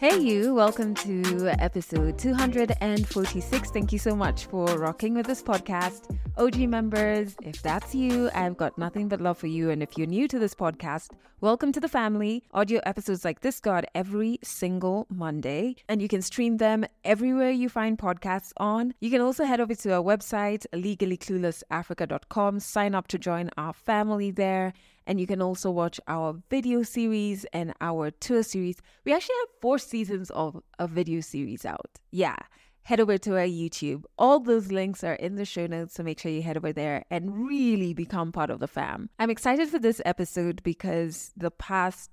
[0.00, 3.70] Hey, you, welcome to episode 246.
[3.70, 6.18] Thank you so much for rocking with this podcast.
[6.38, 9.68] OG members, if that's you, I've got nothing but love for you.
[9.68, 11.10] And if you're new to this podcast,
[11.42, 12.42] welcome to the family.
[12.54, 17.50] Audio episodes like this go out every single Monday, and you can stream them everywhere
[17.50, 18.94] you find podcasts on.
[19.00, 24.30] You can also head over to our website, legallycluelessafrica.com, sign up to join our family
[24.30, 24.72] there.
[25.10, 28.76] And you can also watch our video series and our tour series.
[29.04, 31.98] We actually have four seasons of a video series out.
[32.12, 32.36] Yeah.
[32.82, 34.04] Head over to our YouTube.
[34.16, 37.06] All those links are in the show notes, so make sure you head over there
[37.10, 39.10] and really become part of the fam.
[39.18, 42.12] I'm excited for this episode because the past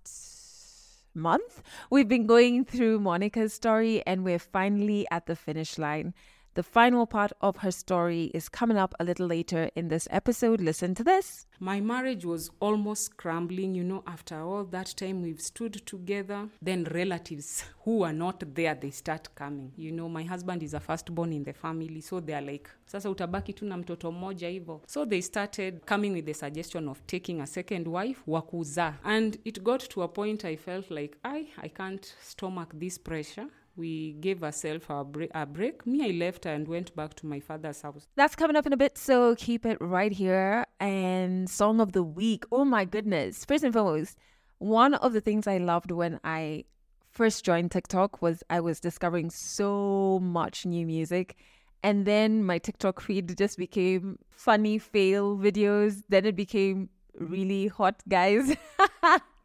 [1.14, 1.62] month
[1.92, 6.16] we've been going through Monica's story and we're finally at the finish line.
[6.58, 10.59] The final part of her story is coming up a little later in this episode.
[10.59, 11.45] Listen to this.
[11.59, 16.50] My marriage was almost crumbling, you know, after all that time we've stood together.
[16.59, 19.72] Then relatives who are not there, they start coming.
[19.76, 23.56] You know, my husband is a firstborn in the family, so they're like, sasa utabaki
[23.56, 24.81] tu na mtoto.
[24.88, 28.96] So they started coming with the suggestion of taking a second wife, wakuza.
[29.06, 33.46] And it got to a point I felt like, I, I can't stomach this pressure
[33.78, 35.86] we gave ourselves a break, break.
[35.86, 38.08] Me, I left and went back to my father's house.
[38.16, 40.66] That's coming up in a bit, so keep it right here.
[40.80, 42.45] And song of the week.
[42.52, 43.45] Oh my goodness.
[43.45, 44.17] First and foremost,
[44.58, 46.66] one of the things I loved when I
[47.11, 51.36] first joined TikTok was I was discovering so much new music.
[51.84, 56.03] And then my TikTok feed just became funny fail videos.
[56.09, 58.56] Then it became really hot guys.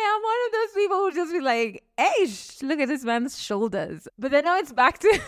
[0.00, 3.04] I am one of those people who just be like, hey, sh- look at this
[3.04, 4.08] man's shoulders.
[4.18, 5.20] But then now it's back to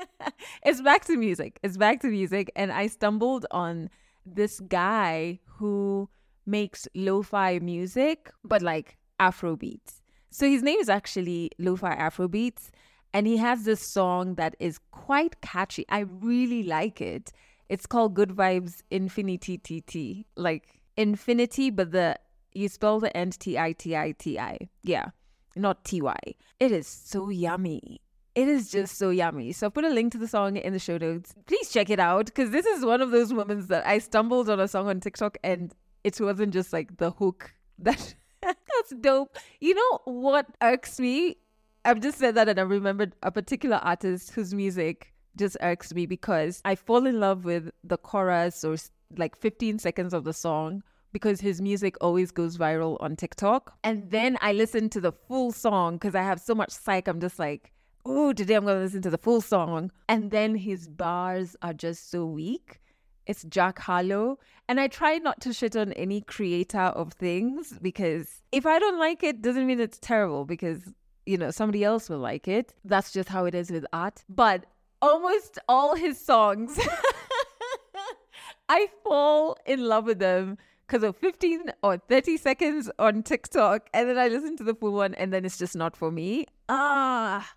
[0.64, 1.58] it's back to music.
[1.62, 2.50] It's back to music.
[2.56, 3.90] And I stumbled on
[4.26, 6.08] this guy who
[6.46, 10.02] makes lo-fi music, but like Afro beats.
[10.30, 12.70] So his name is actually Lo-Fi Afro Beats.
[13.12, 15.84] And he has this song that is quite catchy.
[15.90, 17.32] I really like it.
[17.68, 20.26] It's called Good Vibes Infinity TT.
[20.34, 22.16] Like infinity, but the
[22.54, 24.58] you spell the end T I T I T I.
[24.82, 25.10] Yeah,
[25.56, 26.16] not T Y.
[26.60, 28.00] It is so yummy.
[28.34, 29.52] It is just so yummy.
[29.52, 31.34] So I'll put a link to the song in the show notes.
[31.46, 34.58] Please check it out because this is one of those moments that I stumbled on
[34.58, 39.36] a song on TikTok and it wasn't just like the hook that that's dope.
[39.60, 41.36] You know what irks me?
[41.84, 46.06] I've just said that and I remembered a particular artist whose music just irks me
[46.06, 48.76] because I fall in love with the chorus or
[49.16, 53.74] like 15 seconds of the song because his music always goes viral on TikTok.
[53.84, 57.08] And then I listen to the full song because I have so much psych.
[57.08, 57.72] I'm just like,
[58.04, 59.90] oh, today I'm going to listen to the full song.
[60.08, 62.80] And then his bars are just so weak.
[63.26, 64.38] It's Jack Harlow.
[64.68, 68.98] And I try not to shit on any creator of things because if I don't
[68.98, 70.80] like it, doesn't mean it's terrible because,
[71.26, 72.74] you know, somebody else will like it.
[72.84, 74.24] That's just how it is with art.
[74.28, 74.66] But
[75.00, 76.80] almost all his songs,
[78.68, 80.58] I fall in love with them
[80.92, 84.92] because of 15 or 30 seconds on TikTok and then I listen to the full
[84.92, 86.44] one and then it's just not for me.
[86.68, 87.50] Ah.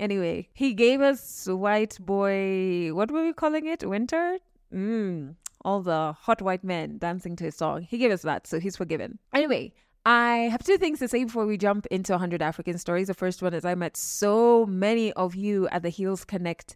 [0.00, 3.88] Anyway, he gave us White Boy, what were we calling it?
[3.88, 4.38] Winter?
[4.74, 7.82] Mm, all the hot white men dancing to his song.
[7.82, 9.20] He gave us that, so he's forgiven.
[9.32, 9.72] Anyway,
[10.04, 13.06] I have two things to say before we jump into 100 African stories.
[13.06, 16.74] The first one is I met so many of you at the Heels Connect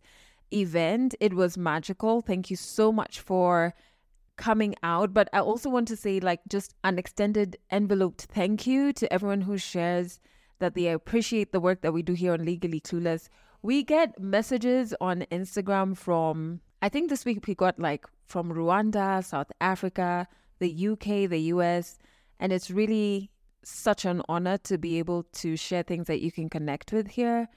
[0.52, 1.16] event.
[1.18, 2.20] It was magical.
[2.20, 3.74] Thank you so much for
[4.36, 5.14] coming out.
[5.14, 9.42] But I also want to say, like, just an extended enveloped thank you to everyone
[9.42, 10.20] who shares
[10.58, 13.28] that they appreciate the work that we do here on Legally Clueless.
[13.62, 19.24] We get messages on Instagram from, I think this week we got like from Rwanda,
[19.24, 20.26] South Africa,
[20.58, 21.98] the UK, the US.
[22.40, 23.30] And it's really
[23.64, 27.48] such an honor to be able to share things that you can connect with here.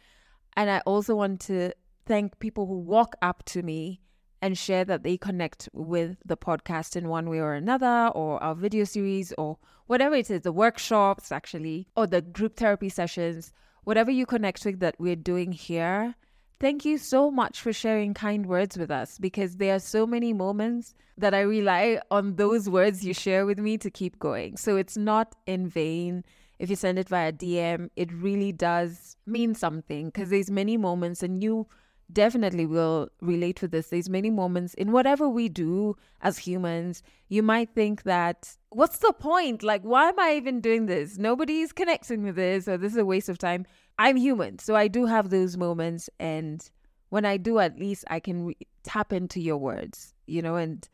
[0.55, 1.71] And I also want to
[2.05, 4.01] thank people who walk up to me
[4.45, 8.53] and share that they connect with the podcast in one way or another, or our
[8.53, 9.57] video series, or
[9.87, 13.51] whatever it is the workshops, actually, or the group therapy sessions,
[13.85, 16.13] whatever you connect with that we're doing here.
[16.59, 20.31] Thank you so much for sharing kind words with us because there are so many
[20.31, 24.57] moments that I rely on those words you share with me to keep going.
[24.57, 26.23] So it's not in vain.
[26.59, 31.23] If you send it via DM, it really does mean something because there's many moments
[31.23, 31.65] and you
[32.11, 33.89] definitely will relate to this.
[33.89, 39.13] There's many moments in whatever we do as humans, you might think that, what's the
[39.13, 39.63] point?
[39.63, 41.17] Like, why am I even doing this?
[41.17, 43.65] Nobody's connecting with this, or this is a waste of time.
[43.97, 44.59] I'm human.
[44.59, 46.09] So I do have those moments.
[46.19, 46.67] And
[47.09, 50.87] when I do, at least I can re- tap into your words, you know, and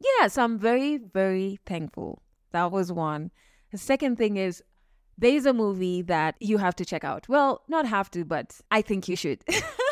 [0.00, 2.22] yeah, so I'm very, very thankful.
[2.52, 3.30] That was one.
[3.72, 4.62] The second thing is
[5.18, 7.28] there's a movie that you have to check out.
[7.28, 9.42] Well, not have to, but I think you should.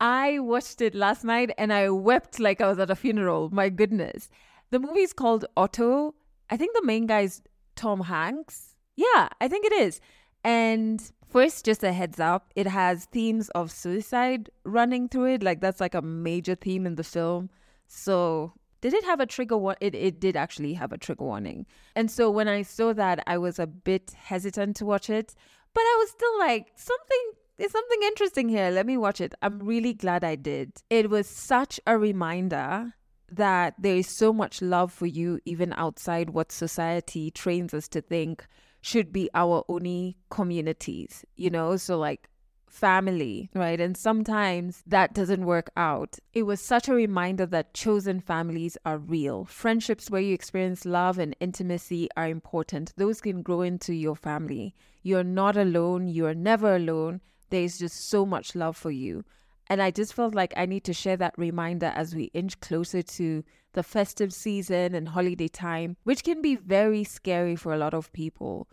[0.00, 3.50] I watched it last night and I wept like I was at a funeral.
[3.52, 4.30] My goodness.
[4.70, 6.14] The movie is called Otto.
[6.48, 7.42] I think the main guy is
[7.76, 8.76] Tom Hanks.
[8.96, 10.00] Yeah, I think it is.
[10.42, 15.42] And first, just a heads up, it has themes of suicide running through it.
[15.42, 17.50] Like that's like a major theme in the film.
[17.86, 21.66] So did it have a trigger one it, it did actually have a trigger warning
[21.94, 25.34] and so when i saw that i was a bit hesitant to watch it
[25.74, 29.58] but i was still like something there's something interesting here let me watch it i'm
[29.58, 32.94] really glad i did it was such a reminder
[33.30, 38.00] that there is so much love for you even outside what society trains us to
[38.00, 38.46] think
[38.80, 42.30] should be our only communities you know so like
[42.70, 43.80] family, right?
[43.80, 46.18] And sometimes that doesn't work out.
[46.32, 49.44] It was such a reminder that chosen families are real.
[49.44, 52.92] Friendships where you experience love and intimacy are important.
[52.96, 54.74] Those can grow into your family.
[55.02, 56.06] You're not alone.
[56.06, 57.20] You're never alone.
[57.50, 59.24] There's just so much love for you.
[59.68, 63.02] And I just felt like I need to share that reminder as we inch closer
[63.02, 67.94] to the festive season and holiday time, which can be very scary for a lot
[67.94, 68.66] of people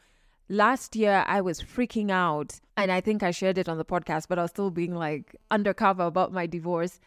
[0.50, 4.27] last year I was freaking out and I think I shared it on the podcast,
[4.27, 7.00] but I was still being like undercover about my divorce.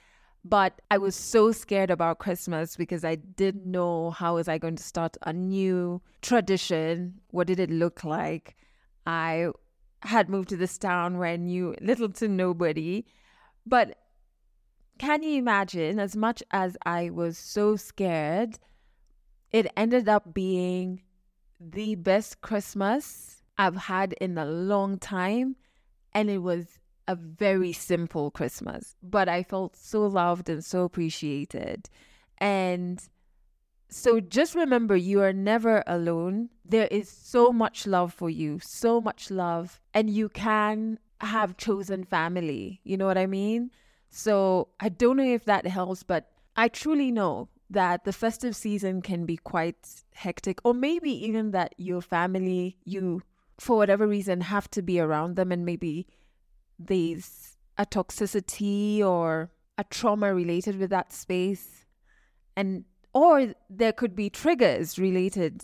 [0.43, 4.77] But I was so scared about Christmas because I didn't know how was I going
[4.77, 7.21] to start a new tradition.
[7.31, 8.57] What did it look like?
[9.07, 9.51] I
[10.03, 13.05] had moved to this town where I knew little to nobody.
[13.67, 13.99] But
[14.99, 18.59] can you imagine, as much as I was so scared,
[19.51, 21.03] it ended up being
[21.61, 25.57] the best Christmas I've had in a long time.
[26.13, 31.89] And it was a very simple Christmas, but I felt so loved and so appreciated.
[32.39, 33.03] And
[33.91, 36.51] so just remember, you are never alone.
[36.65, 42.05] There is so much love for you, so much love, and you can have chosen
[42.05, 42.81] family.
[42.85, 43.71] You know what I mean?
[44.09, 49.03] So I don't know if that helps, but I truly know that the festive season
[49.03, 53.23] can be quite hectic, or maybe even that your family, you,
[53.59, 56.07] for whatever reason, have to be around them, and maybe
[56.79, 61.87] there's a toxicity or a trauma related with that space.
[62.57, 65.63] And or there could be triggers related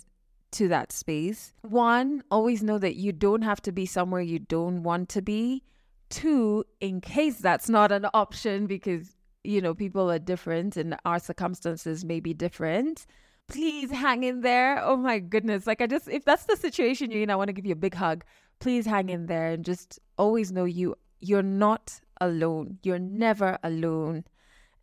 [0.51, 1.53] to that space.
[1.61, 5.63] One, always know that you don't have to be somewhere you don't want to be.
[6.09, 9.17] Two, in case that's not an option because
[9.47, 13.05] you know, people are different and our circumstances may be different.
[13.47, 14.83] Please hang in there.
[14.83, 15.65] Oh my goodness.
[15.65, 17.75] Like, I just, if that's the situation you're in, I want to give you a
[17.75, 18.25] big hug.
[18.59, 22.79] Please hang in there and just always know you, you're not alone.
[22.83, 24.25] You're never alone.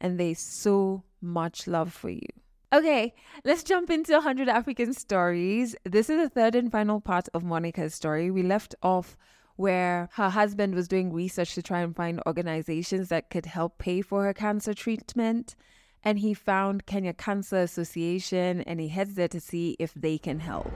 [0.01, 2.27] And there's so much love for you.
[2.75, 5.77] Okay, let's jump into 100 African stories.
[5.85, 8.33] This is the third and final part of Monica's story.
[8.33, 9.17] We left off
[9.55, 14.01] where her husband was doing research to try and find organizations that could help pay
[14.01, 15.55] for her cancer treatment.
[16.03, 20.41] And he found Kenya Cancer Association and he heads there to see if they can
[20.41, 20.67] help.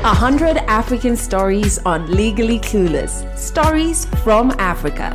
[0.00, 3.36] 100 African stories on Legally Clueless.
[3.36, 5.12] Stories from Africa.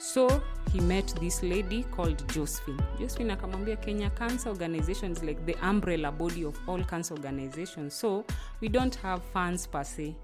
[0.00, 0.42] So
[0.72, 2.80] he met this lady called Josephine.
[2.98, 7.94] Josephine akamwambia Kenya Cancer Organization is like the umbrella body of all cancer organizations.
[8.00, 8.24] So
[8.60, 10.14] we don't have funds per se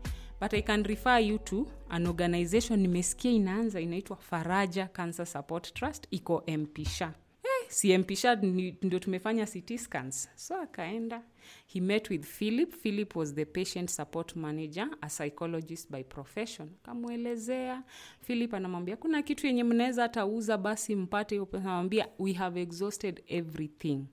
[0.41, 6.07] but i can refer you to an organization nimesikia inaanza inaitwa faraja cancer support trust
[6.11, 7.13] iko mpisha
[7.69, 8.35] eh, si mpisha
[8.83, 10.29] ndio tumefanya ct scans.
[10.35, 11.23] So akaenda.
[11.67, 12.73] He met with philip.
[12.73, 16.69] Philip was the patient support manager a psychologist by profession.
[16.83, 17.83] Akamwelezea.
[18.21, 21.49] Philip anamwambia kuna kitu yenye mnaweza hatauza basi mpate hiyo
[22.19, 24.05] we have exhausted everything.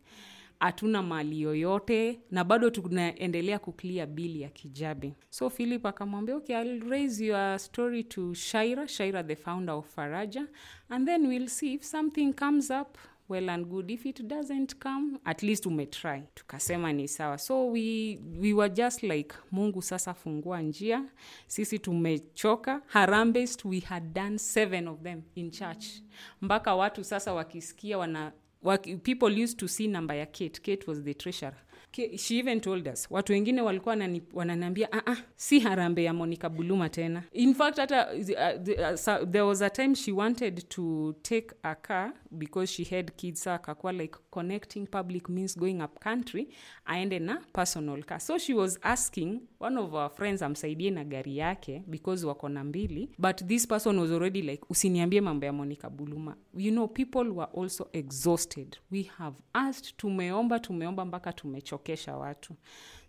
[0.60, 6.90] Hatuna mali yoyote na bado tunaendelea kuklia bili ya kijabi so philip akamwambia okay I'll
[6.90, 8.88] raise your story to shaira.
[8.88, 10.48] Shaira the founder of faraja.
[10.90, 12.98] And then we'll see if something comes up
[13.30, 13.92] well and good.
[13.92, 16.24] If it doesn't come at least umetry.
[16.36, 17.38] Tukasema ni sawa.
[17.38, 21.04] So we, we were just like mungu sasa fungua njia.
[21.48, 22.82] Sisi tumechoka.
[22.88, 25.86] Harambest we had done seven of them in church.
[26.42, 28.32] Mpaka watu sasa wakisikia wana
[29.04, 30.60] people used to see number ya kate.
[30.62, 31.56] Kate was the treasurer.
[32.18, 33.08] She even told us.
[33.10, 33.98] Watu wengine walikuwa
[34.34, 37.24] wananiambia ah, ah, si harambe ya monica buluma tena.
[37.32, 42.14] In fact hata uh, uh, there was a time she wanted to take a car
[42.36, 46.48] because she had kids sa akakuwa like connecting public means going up country
[46.86, 48.20] aende na personal car.
[48.20, 52.64] So she was asking one of our friends amsaidie na gari yake because wako na
[52.64, 56.36] mbili but this person was already like usiniambie mambo ya monica buluma.
[56.58, 58.78] You know people were also exhausted.
[58.92, 62.54] We have asked tumeomba tumeomba mpaka tumechokesha watu.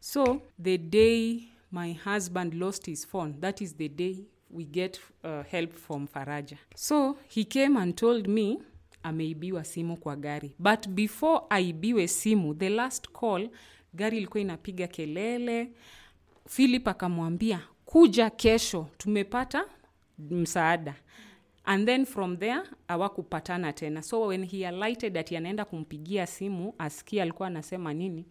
[0.01, 1.41] So the day
[1.73, 4.17] my husband lost his phone that is the day
[4.51, 6.57] we get uh, help from faraja.
[6.75, 8.59] So he came and told me
[9.07, 10.53] ameibiwa simu kwa gari.
[10.59, 13.49] But before aibiwe simu the last call
[13.95, 15.73] gari ilikuwa inapiga kelele.
[16.49, 19.65] Philip akamwambia kuja kesho tumepata
[20.19, 20.95] msaada.
[21.65, 24.03] And then from there awakupatana tena.
[24.03, 28.25] So when he alighted ati anaenda kumpigia simu asikia alikuwa anasema nini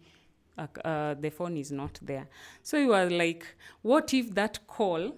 [0.58, 2.24] uh, uh, the phone is not there.
[2.62, 3.46] So he was like
[3.84, 5.12] what if that call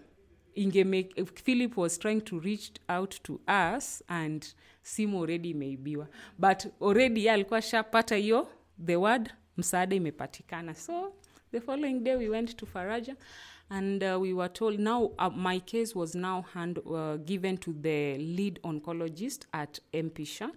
[0.54, 4.46] ingemake if philip was trying to reach out to us and
[4.82, 6.08] simu already imeibiwa.
[6.38, 8.48] But already ye alikuwa shapata hiyo
[8.86, 10.74] the word msaada imepatikana.
[10.74, 11.12] So
[11.52, 13.16] the following day we went to faraja
[13.70, 17.72] and uh, we were told now uh, my case was now hand, uh, given to
[17.72, 20.50] the lead oncologist at MP Shah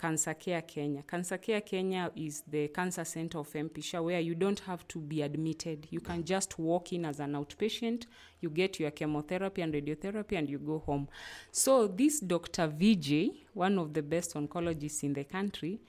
[0.00, 1.02] cancer care kenya.
[1.02, 4.98] Cancer care kenya is the cancer center of MP Shah where you don't have to
[5.00, 5.86] be admitted.
[5.90, 8.06] You can just walk in as an outpatient
[8.40, 11.08] you get your chemotherapy and radiotherapy and you go home.
[11.52, 15.80] So this dr Vijay, one of the best oncologists in the country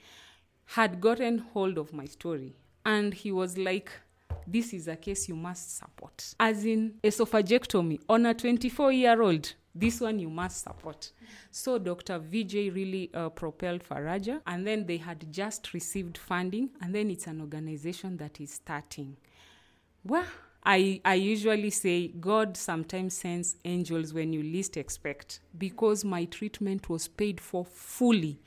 [0.64, 2.54] had gotten hold of my story.
[2.84, 3.90] And he was like
[4.46, 6.34] this is a case you must support.
[6.40, 11.12] As in esophagectomy on a 24 year old this one you must support
[11.50, 16.94] so dr Vijay really uh, propelled faraja and then they had just received funding and
[16.94, 19.16] then it's an organization that is starting
[20.04, 20.26] well
[20.64, 26.88] I, I usually say God sometimes sends angels when you least expect because my treatment
[26.88, 28.38] was paid for fully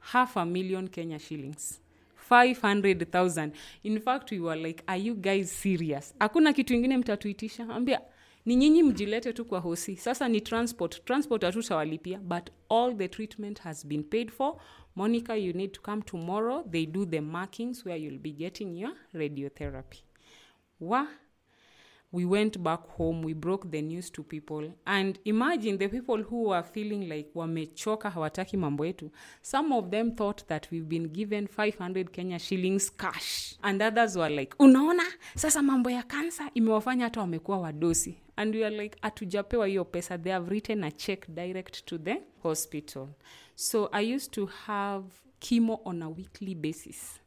[0.00, 1.80] half a million Kenya shillings.
[2.14, 3.52] 500,000.
[3.84, 6.14] In fact, we were like, are you guys serious?
[6.20, 7.64] Hakuna kitu ingine mtatuitisha?
[7.68, 8.00] Ambia,
[8.46, 9.96] ni nyinyi mjilete tu kwa hosi.
[9.96, 11.04] Sasa ni transport.
[11.04, 14.56] Transport hatutawalipia, but all the treatment has been paid for.
[14.94, 16.62] Monica, you need to come tomorrow.
[16.70, 20.02] They do the markings where you'll be getting your radiotherapy.
[20.80, 21.06] Wa
[22.12, 24.70] we went back home we broke the news to people.
[24.86, 29.10] And imagine the people who were feeling like wamechoka hawataki mambo yetu.
[29.42, 33.54] Some of them thought that we've been given 500 kenya shillings cash.
[33.62, 35.02] And others were like unaona?
[35.34, 38.18] Sasa mambo ya kansa imewafanya hata wamekuwa wadosi.
[38.36, 40.18] And we are like hatujapewa hiyo pesa.
[40.18, 43.08] They have written a check direct to the hospital.
[43.54, 45.04] So i used to have
[45.40, 47.21] chemo on a weekly basis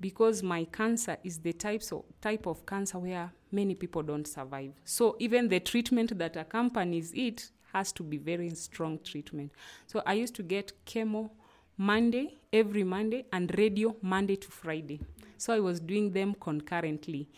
[0.00, 4.72] because my cancer is the types of, type of cancer where many people don't survive.
[4.84, 9.52] So even the treatment that accompanies it has to be very strong treatment.
[9.86, 11.30] So I used to get chemo
[11.76, 15.00] Monday, every Monday, and radio Monday to Friday.
[15.36, 17.28] So I was doing them concurrently.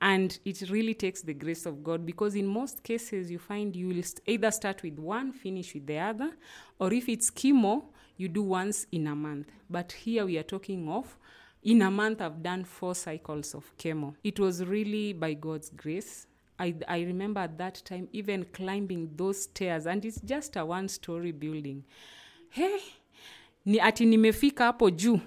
[0.00, 3.88] And it really takes the grace of God because in most cases you find you
[3.88, 6.32] will either start with one, finish with the other,
[6.78, 7.84] or if it's chemo,
[8.18, 9.48] you do once in a month.
[9.70, 11.16] But here we are talking of
[11.66, 14.14] in a month i've done four cycles of chemo.
[14.22, 16.26] It was really by god's grace.
[16.58, 20.88] I, I remember at that time even climbing those stairs and it's just a one
[20.88, 21.84] story building.
[22.50, 22.78] Hey
[23.64, 25.20] ni ati nimefika hapo juu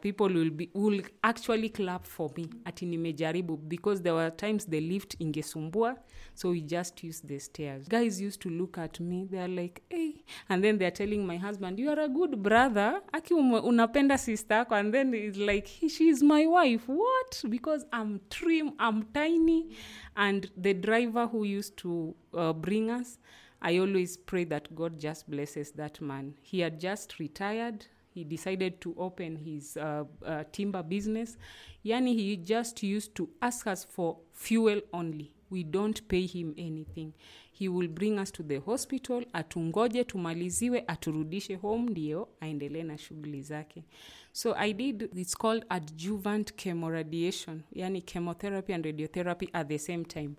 [0.00, 2.48] People will be will actually clap for me.
[2.64, 5.96] Ati nimejaribu because there were times the lift ingesumbua
[6.34, 7.86] so we just used the stairs.
[7.88, 11.78] Guys used to look at me they're like hey and then they're telling my husband
[11.78, 13.02] you are a good brother.
[13.12, 16.88] Aki unapenda sister yako and then it's like "He- she is my wife.
[16.88, 17.44] What?
[17.50, 19.68] Because i'm trim i'm tiny.
[20.16, 23.18] And the driver who used to uh, bring us
[23.60, 26.34] i always pray that god just blesses that man.
[26.42, 31.36] He had just retired he decided to open his uh, uh, timber business.
[31.84, 35.30] Yani he just used to ask us for fuel only.
[35.50, 37.12] We don't pay him anything.
[37.52, 43.42] He will bring us to the hospital atungoje tumaliziwe aturudishe home ndio aendelee na shughuli
[43.42, 43.84] zake.
[44.32, 47.60] So i did it's called adjuvant chemoradiation.
[47.72, 50.34] Yani chemotherapy and radiotherapy at the same time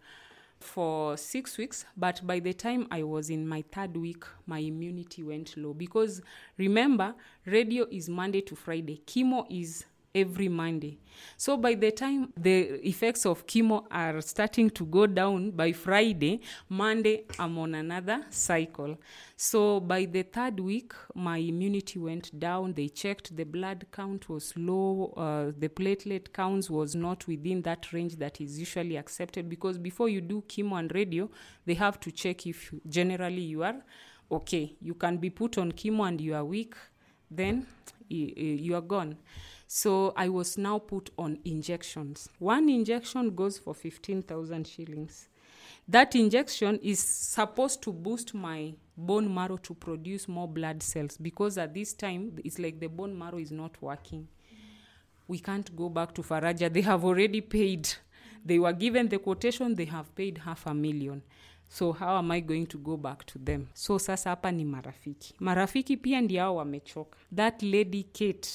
[0.60, 5.24] for six weeks but by the time i was in my third week my immunity
[5.24, 5.74] went low.
[5.74, 6.22] Because
[6.58, 7.14] remember
[7.46, 9.02] radio is monday to friday.
[9.06, 9.86] Chemo is
[10.16, 10.98] every monday.
[11.38, 16.42] So by the time the effects of chemo are starting to go down by friday
[16.70, 18.98] monday i'm on another cycle.
[19.38, 22.74] So by the third week my immunity went down.
[22.74, 23.36] They checked.
[23.36, 25.14] The blood count was low.
[25.18, 30.08] Uh, the platelet counts was not within that range that is usually accepted because before
[30.08, 31.30] you do chemo and radio
[31.66, 33.76] they have to check if generally you are
[34.32, 34.76] okay.
[34.82, 36.76] You can be put on chemo and you are weak
[37.30, 37.68] then
[38.08, 39.18] you are gone.
[39.68, 42.30] So I was now put on injections.
[42.40, 45.28] One injection goes for 15,000 shillings.
[45.88, 51.58] That injection is supposed to boost my bone marrow to produce more blood cells because
[51.58, 54.28] at this time it's like the bone marrow is not working.
[55.28, 56.72] We can't go back to Faraja.
[56.72, 57.90] They have already paid.
[58.44, 61.24] They were given the quotation, they have paid half a million.
[61.68, 63.68] So how am I going to go back to them?
[63.74, 65.34] So sasa hapa ni marafiki.
[65.40, 67.18] Marafiki pia ndio hao wamechoka.
[67.36, 68.50] That lady Kate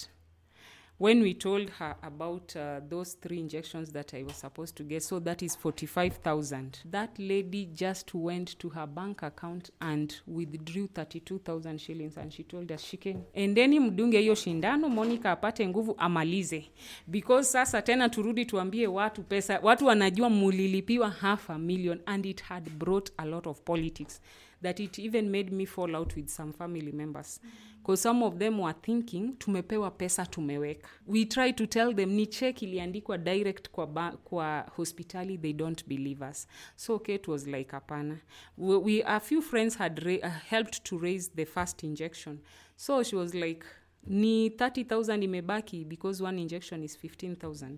[1.01, 5.03] when we told her about uh, those three injections that I was supposed to get,
[5.03, 6.81] so that is 45,000.
[6.91, 12.71] That lady just went to her bank account and withdrew 32,000 shillings and she told
[12.71, 16.71] us, Shiken, endeni mdunge hiyo shindano, Monica apate nguvu amalize.
[17.07, 22.43] Because sasa tena turudi tuambie watu pesa, watu wanajua mulilipiwa half a million and it
[22.43, 24.21] had brought a lot of politics
[24.63, 27.41] that it even made me fall out with some family members.
[27.83, 30.87] Because some of them were thinking tumepewa pesa tumeweka.
[31.07, 35.89] We try to tell them ni check iliandikwa direct kwa, ba, kwa hospitali they don't
[35.89, 36.47] believe us.
[36.77, 38.21] So kate was like hapana.
[38.59, 42.41] We, we, a few friends had ra- uh, helped to raise the first injection.
[42.77, 43.65] So she was like
[44.07, 47.77] ni 30000 imebaki because one injection is 15000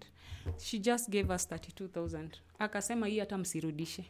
[0.59, 4.05] she just gave us 32000 akasema hii hata msirudishe.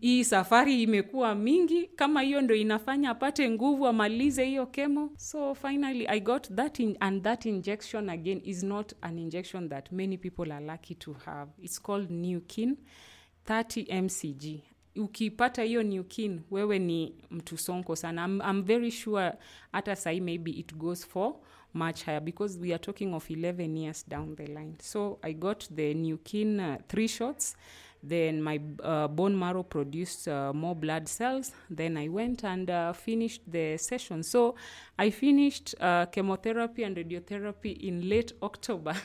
[0.00, 1.86] Hii safari imekuwa mingi.
[1.86, 6.96] Kama hiyo ndo inafanya apate nguvu amalize hiyo kemo so finally i got that in,
[7.00, 11.50] and that injection again is not an injection that many people are lucky to have.
[11.62, 12.76] It's called newkin
[13.46, 14.60] 30 mcg
[14.96, 18.24] ukipata hiyo newkin wewe ni mtu sonko sana.
[18.24, 19.32] I'm, i'm very sure
[19.72, 21.34] hata sahii maybe it goes for
[21.72, 24.76] much higher because we are talking of 11 years down the line.
[24.80, 27.56] So i got the Neukine uh, three shots.
[28.04, 31.52] Then my uh, bone marrow produced uh, more blood cells.
[31.70, 34.22] Then i went and uh, finished the session.
[34.24, 34.56] So
[34.98, 38.94] i finished uh, chemotherapy and radiotherapy in late october.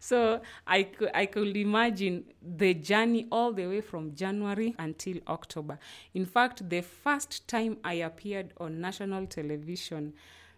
[0.00, 5.78] So I, cou- I could imagine the journey all the way from january until october.
[6.14, 10.12] In fact the first time i appeared on national television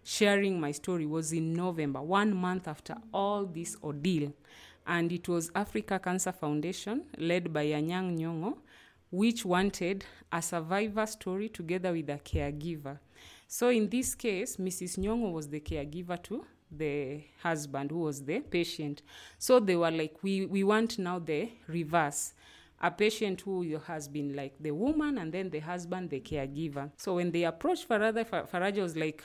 [0.08, 4.33] sharing my story was in november one month after all this ordeal
[4.88, 8.56] and it was Africa Cancer Foundation, led by Anyang Nyongo,
[9.11, 12.98] which wanted a survivor story together with a caregiver.
[13.46, 14.98] So in this case, Mrs.
[14.98, 19.02] Nyongo was the caregiver to the husband who was the patient.
[19.38, 22.33] So they were like, we, we want now the reverse.
[22.80, 26.90] A patient who has been like the woman and then the husband, the caregiver.
[26.96, 29.22] So when they approached Farada, Faraja was like,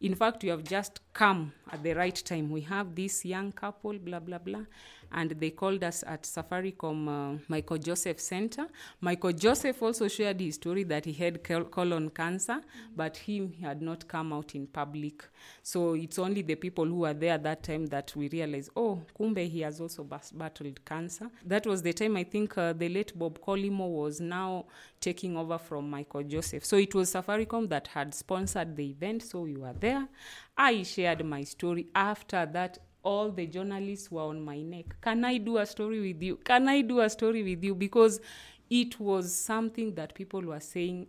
[0.00, 2.50] in fact, you have just come at the right time.
[2.50, 4.64] We have this young couple, blah, blah, blah.
[5.12, 8.66] And they called us at Safaricom uh, Michael Joseph Center.
[9.00, 12.60] Michael Joseph also shared his story that he had col- colon cancer,
[12.94, 15.24] but him he had not come out in public.
[15.62, 19.48] So it's only the people who were there that time that we realized, oh, Kumbe,
[19.48, 21.30] he has also bas- battled cancer.
[21.44, 24.66] That was the time I think uh, the late Bob Collymore was now
[25.00, 26.64] taking over from Michael Joseph.
[26.64, 30.08] So it was Safaricom that had sponsored the event, so we were there.
[30.56, 31.86] I shared my story.
[31.94, 34.96] After that, all the journalists were on my neck.
[35.00, 36.36] Can I do a story with you?
[36.36, 37.74] Can I do a story with you?
[37.74, 38.20] Because
[38.68, 41.06] it was something that people were saying,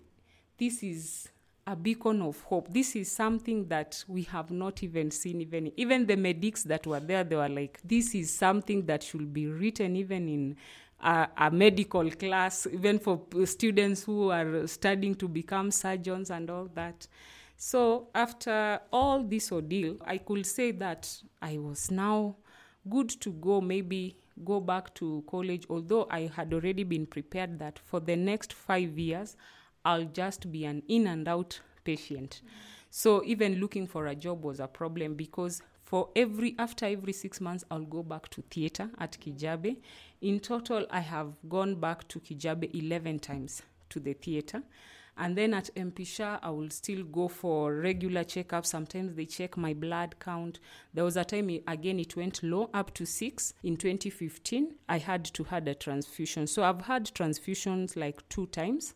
[0.58, 1.30] this is
[1.68, 2.72] a beacon of hope.
[2.74, 5.42] This is something that we have not even seen.
[5.42, 9.32] Even even the medics that were there, they were like, this is something that should
[9.34, 10.58] be written even in
[11.02, 16.70] a, a medical class, even for students who are studying to become surgeons and all
[16.74, 17.08] that.
[17.62, 22.38] So after all this ordeal, I could say that I was now
[22.90, 27.78] good to go, maybe go back to college, although I had already been prepared that
[27.78, 29.36] for the next five years,
[29.84, 32.44] I'll just be an in and out patient.
[32.92, 37.42] So even looking for a job was a problem because for every after every six
[37.42, 39.76] months I'll go back to theater at Kijabe.
[40.22, 44.64] In total, I have gone back to Kijabe 11 times to the theater.
[45.22, 48.68] And then at MP Shah, I will still go for regular checkups.
[48.68, 50.60] Sometimes they check my blood count.
[50.94, 53.54] There was a time, again, it went low up to six.
[53.62, 56.48] In 2015, I had to had a transfusion.
[56.48, 58.94] So I've had transfusions like two times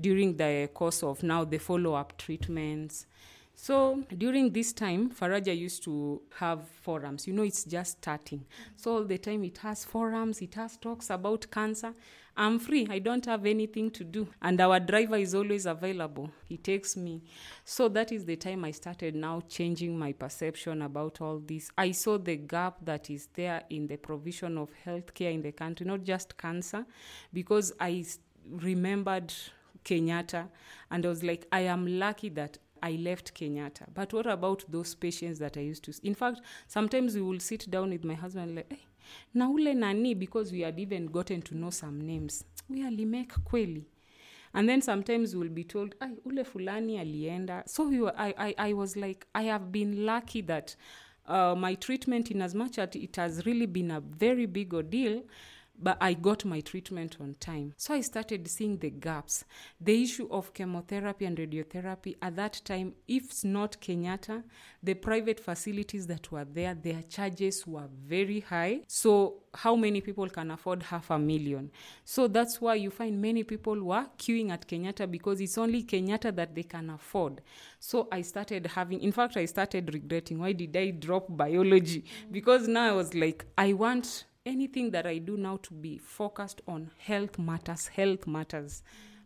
[0.00, 3.06] during the course of now the follow-up treatments.
[3.62, 7.26] So during this time, Faraja used to have forums.
[7.26, 8.46] You know, it's just starting.
[8.74, 11.92] So all the time it has forums, it has talks about cancer.
[12.38, 12.86] I'm free.
[12.88, 14.28] I don't have anything to do.
[14.40, 16.30] And our driver is always available.
[16.48, 17.22] He takes me.
[17.66, 21.70] So that is the time I started now changing my perception about all this.
[21.76, 25.84] I saw the gap that is there in the provision of healthcare in the country,
[25.84, 26.86] not just cancer,
[27.30, 28.06] because I
[28.48, 29.34] remembered
[29.84, 30.48] Kenyatta
[30.90, 33.86] and I was like, I am lucky that I left Kenyatta.
[33.94, 35.92] But what about those patients that I used to?
[35.92, 36.00] See?
[36.04, 38.80] In fact, sometimes we will sit down with my husband like, hey,
[39.34, 42.44] na ule nani, because we had even gotten to know some names.
[42.68, 43.84] We are alimek kweli.
[44.52, 47.68] And then sometimes we'll be told, Ay, ule fulani alienda.
[47.68, 50.74] So we were, I, I, I was like, I have been lucky that
[51.26, 55.22] uh, my treatment, in as much as it has really been a very big ordeal,
[55.82, 57.74] but I got my treatment on time.
[57.76, 59.44] So I started seeing the gaps.
[59.80, 64.42] The issue of chemotherapy and radiotherapy at that time, if not Kenyatta,
[64.82, 68.80] the private facilities that were there, their charges were very high.
[68.86, 71.70] So how many people can afford half a million?
[72.04, 76.34] So that's why you find many people were queuing at Kenyatta because it's only Kenyatta
[76.36, 77.40] that they can afford.
[77.78, 82.04] So I started having, in fact, I started regretting why did I drop biology?
[82.30, 86.62] Because now I was like, I want anything that I do now to be focused
[86.66, 88.82] on health matters, health matters.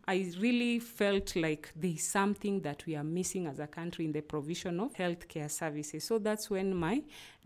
[0.07, 4.21] I really felt like there's something that we are missing as a country in the
[4.21, 6.03] provision of healthcare services.
[6.03, 7.01] So that's when my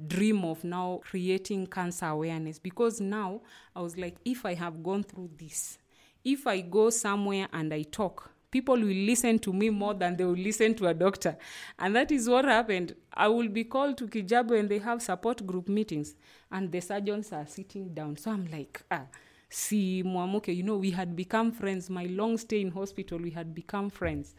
[0.05, 3.41] dream of now creating cancer awareness, because now
[3.75, 5.77] I was like, if I have gone through this,
[6.25, 10.25] if I go somewhere and I talk, people will listen to me more than they
[10.25, 11.37] will listen to a doctor.
[11.77, 12.95] And that is what happened.
[13.13, 16.15] I will be called to Kijabe and they have support group meetings
[16.51, 18.17] and the surgeons are sitting down.
[18.17, 19.05] So I'm like, ah,
[19.49, 21.89] si mwamuke, you know, we had become friends.
[21.89, 24.35] My long stay in hospital, we had become friends.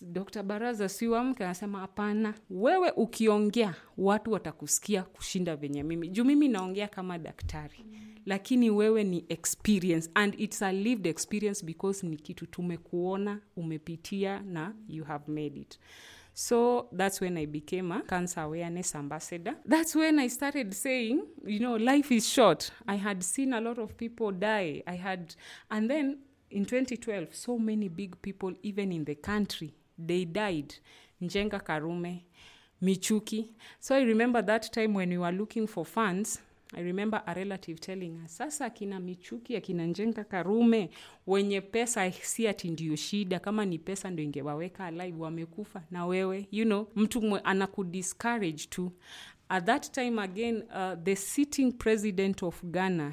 [0.00, 0.42] Dr.
[0.42, 6.08] Baraza siwamke anasema hapana, wewe ukiongea watu watakusikia kushinda venye mimi.
[6.08, 7.84] Juu mimi naongea kama daktari.
[7.86, 7.98] Mm.
[8.26, 14.74] Lakini wewe ni experience and it's a lived experience because ni kitu tumekuona, umepitia na
[14.88, 15.78] you have made it.
[16.34, 19.54] So that's when I became a cancer awareness ambassador.
[19.68, 22.72] That's when I started saying, you know, life is short.
[22.86, 24.82] I had seen a lot of people die.
[24.86, 25.34] I had,
[25.70, 26.18] and then
[26.52, 30.74] in 2012, so many big people, even in the country, they died.
[31.20, 32.22] Njenga Karume,
[32.82, 33.50] Michuki.
[33.80, 36.40] So I remember that time when we were looking for funds,
[36.74, 40.90] I remember a relative telling us, sasa akina Michuki, akina Njenga Karume,
[41.26, 46.48] wenye pesa si ati ndio shida, kama ni pesa ndio ingewaweka alive, wamekufa na wewe,
[46.50, 48.92] you know, mtu anakudiscourage tu.
[49.48, 53.12] At that time again, uh, the sitting president of Ghana,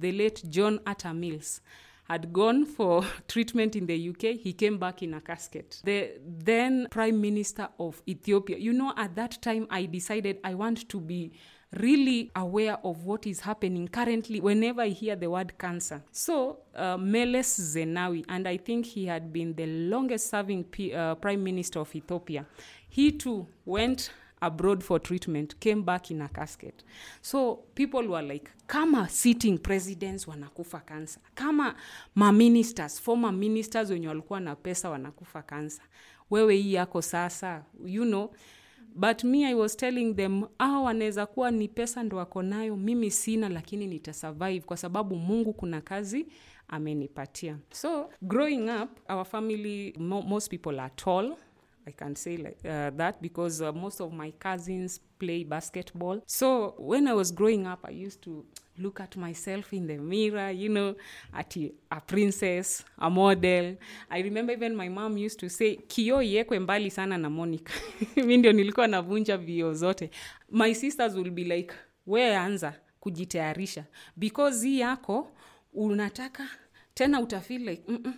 [0.00, 1.60] the late John Atta Mills,
[2.04, 4.38] had gone for treatment in the UK.
[4.38, 5.80] He came back in a casket.
[5.84, 10.88] The then Prime Minister of Ethiopia, you know, at that time I decided I want
[10.88, 11.32] to be
[11.80, 16.02] really aware of what is happening currently whenever I hear the word cancer.
[16.12, 21.16] So, uh, Meles Zenawi, and I think he had been the longest serving P- uh,
[21.16, 22.46] Prime Minister of Ethiopia,
[22.88, 24.10] he too went
[24.44, 26.84] abroad for treatment came back in a casket.
[27.22, 31.74] So people were like kama sitting presidents wanakufa kansa kama
[32.14, 35.82] maministers former ministers wenye walikuwa na pesa wanakufa kansa
[36.30, 38.30] wewe hii yako sasa you know.
[38.96, 43.10] But me i was telling them aa wanaweza kuwa ni pesa ndo wako nayo mimi
[43.10, 46.26] sina lakini nitasurvive kwa sababu mungu kuna kazi
[46.68, 47.58] amenipatia.
[47.70, 51.36] So growing up our family mo most people are tall
[51.86, 56.20] I can say like uh, that because uh, most of my cousins play basketball.
[56.26, 58.44] So when I was growing up, I used to
[58.78, 60.94] look at myself in the mirror, you know,
[61.32, 63.76] at a princess, a model.
[64.10, 67.72] I remember even my mom used to say, kio iekwe mbali sana na Monica.
[68.26, 70.10] Mi ndio nilikuwa navunja vio zote.
[70.50, 71.74] My sisters will be like,
[72.06, 73.84] we anza kujitayarisha
[74.16, 75.32] because hii yako
[75.72, 76.48] unataka
[76.94, 78.12] tena utafeel like mm -mm,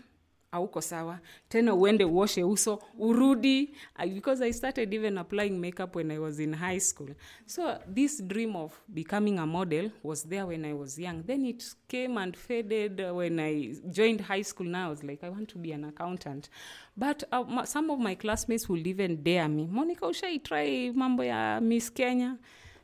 [0.56, 1.18] auko sawa.
[1.48, 3.70] Tena uende uoshe uso urudi
[4.14, 7.08] because i started even applying makeup when i was in high school.
[7.46, 11.22] So this dream of becoming a model was there when i was young.
[11.26, 14.66] Then it came and faded when i joined high school.
[14.66, 16.48] Now i was like i want to be an accountant.
[16.96, 21.60] But uh, some of my classmates would even dare me monica ushai try mambo ya
[21.60, 22.36] miss kenya?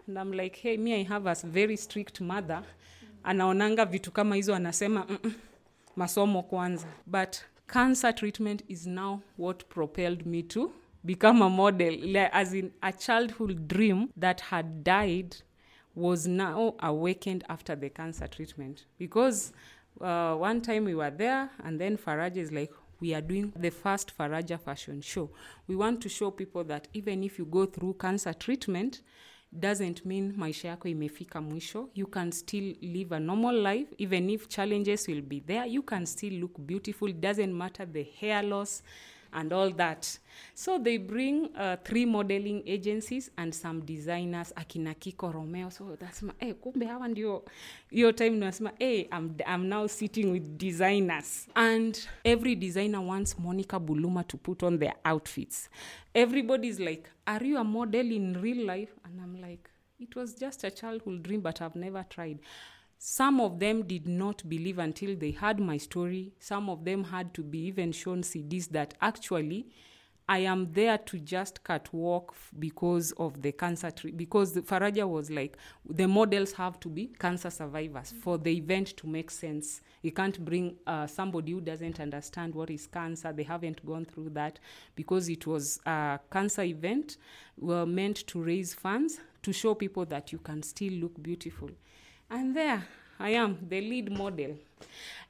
[0.06, 2.62] And i'm like hey me i have a very strict mother.
[3.24, 5.06] Anaonanga vitu kama hizo anasema
[5.96, 6.86] masomo kwanza.
[7.06, 7.36] But
[7.68, 10.72] cancer treatment is now what propelled me to
[11.04, 12.16] become a model.
[12.16, 15.36] As in a childhood dream that had died
[15.94, 18.86] was now awakened after the cancer treatment.
[18.98, 19.52] Because
[20.00, 23.70] uh, one time we were there and then faraja is like we are doing the
[23.70, 25.30] first faraja fashion show.
[25.66, 29.02] We want to show people that even if you go through cancer treatment
[29.52, 31.88] doesn't mean maisha yako imefika mwisho.
[31.94, 35.66] You can still live a normal life even if challenges will be there.
[35.66, 37.08] You can still look beautiful.
[37.10, 38.82] It doesn't matter the hair loss
[39.32, 40.18] and all that.
[40.54, 45.70] So they bring uh, three modeling agencies and some designers akina kiko romeo.
[45.70, 47.44] So nasema hey, kumbe hawa ndio
[47.90, 51.48] hiyo time hey, I'm, i'm now sitting with designers.
[51.54, 55.68] And every designer wants monica buluma to put on their outfits.
[56.14, 58.92] Everybody's like are you a model in real life?
[59.04, 59.68] And i'm like
[60.02, 62.38] it was just a childhood dream but i've never tried
[63.04, 67.34] some of them did not believe until they heard my story some of them had
[67.34, 69.66] to be even shown cds that actually
[70.28, 75.06] I am there to just catwalk f- because of the cancer tre- because the Faraja
[75.06, 79.80] was like the models have to be cancer survivors for the event to make sense.
[80.02, 83.32] You can't bring uh, somebody who doesn't understand what is cancer.
[83.32, 84.60] They haven't gone through that
[84.94, 87.16] because it was a cancer event
[87.58, 91.68] were meant to raise funds to show people that you can still look beautiful.
[92.32, 92.82] And there
[93.20, 94.56] I am, the lead model.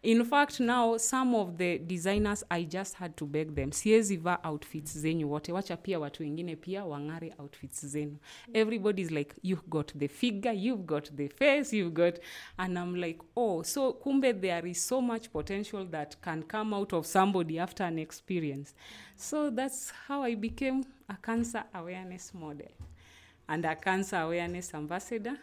[0.05, 4.39] In fact, now some of the designers I just had to beg them, siwezi vaa
[4.45, 8.17] outfits zenyu wote, wacha pia watu wengine pia wang'are outfits zenu.
[8.55, 12.21] Everybody's like, you've got the figure, you've got the face, you've got,
[12.59, 16.93] and I'm like, oh, so kumbe there is so much potential that can come out
[16.93, 18.75] of somebody after an experience.
[19.17, 22.71] So that's how I became a cancer awareness model
[23.49, 25.37] and a cancer awareness ambassador.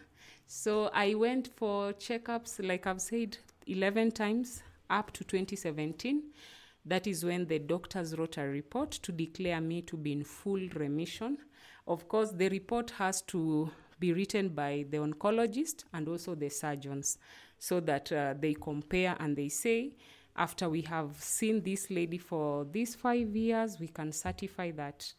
[0.52, 6.24] So I went for checkups, like I've said, 11 times up to 2017.
[6.84, 10.58] That is when the doctors wrote a report to declare me to be in full
[10.74, 11.38] remission.
[11.86, 17.18] Of course, the report has to be written by the oncologist and also the surgeons
[17.60, 19.92] so that uh, they compare and they say,
[20.34, 25.12] after we have seen this lady for these five years, we can certify that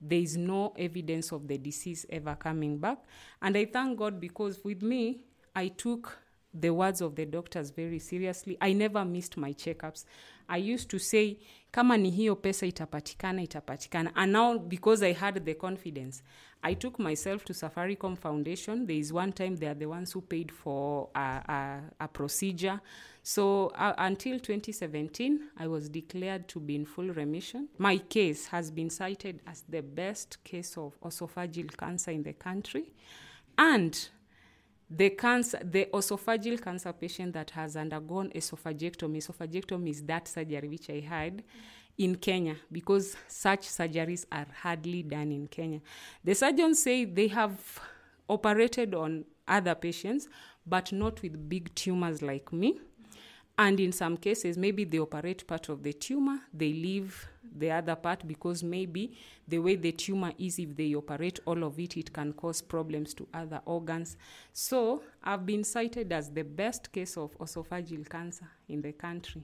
[0.00, 2.98] there is no evidence of the disease ever coming back.
[3.42, 5.20] And I thank God because with me,
[5.54, 6.16] I took
[6.60, 8.56] the words of the doctors very seriously.
[8.60, 10.04] I never missed my checkups.
[10.48, 11.38] I used to say,
[11.72, 14.12] kama ni hiyo pesa itapatikana, itapatikana.
[14.16, 16.22] And now, because I had the confidence,
[16.62, 18.86] I took myself to Safaricom Foundation.
[18.86, 22.80] There is one time they are the ones who paid for a, a, a procedure.
[23.22, 27.68] So uh, until 2017, I was declared to be in full remission.
[27.78, 32.92] My case has been cited as the best case of esophageal cancer in the country.
[33.56, 34.08] And
[34.90, 40.88] the cancer, the esophageal cancer patient that has undergone esophagectomy, esophagectomy is that surgery which
[40.88, 41.42] I had
[41.98, 45.80] in Kenya because such surgeries are hardly done in Kenya.
[46.24, 47.80] The surgeons say they have
[48.28, 50.28] operated on other patients,
[50.66, 52.78] but not with big tumors like me.
[53.60, 57.96] And in some cases, maybe they operate part of the tumor, they leave the other
[57.96, 59.18] part because maybe
[59.48, 63.14] the way the tumor is, if they operate all of it, it can cause problems
[63.14, 64.16] to other organs.
[64.52, 69.42] So I've been cited as the best case of esophageal cancer in the country.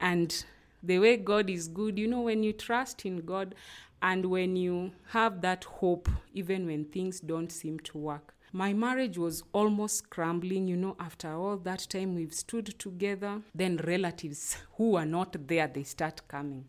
[0.00, 0.44] And
[0.82, 3.54] the way God is good, you know, when you trust in God
[4.00, 8.34] and when you have that hope, even when things don't seem to work.
[8.54, 13.40] My marriage was almost crumbling, you know, after all that time we've stood together.
[13.54, 16.64] Then relatives who are not there, they start coming.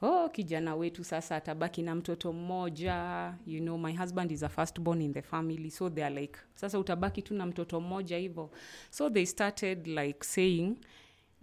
[0.00, 3.34] Oh, kijana wetu sasa atabaki na mtoto mmoja.
[3.46, 7.22] You know, my husband is a firstborn in the family, so they're like, sasa utabaki
[7.22, 8.50] tu na mtoto mmoja hivyo.
[8.90, 10.76] So they started like saying,